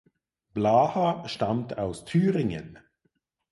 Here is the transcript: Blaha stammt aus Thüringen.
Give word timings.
Blaha 0.55 1.27
stammt 1.29 1.77
aus 1.77 2.05
Thüringen. 2.05 2.79